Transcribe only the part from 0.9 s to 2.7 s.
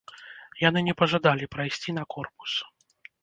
пажадалі прайсці на корпус.